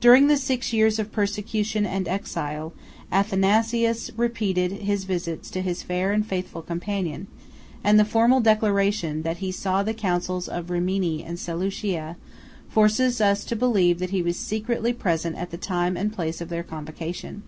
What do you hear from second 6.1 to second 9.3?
and faithful companion; and the formal declaration,